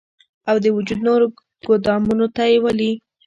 [0.49, 1.25] او د وجود نورو
[1.65, 2.91] ګودامونو ته ئې ولي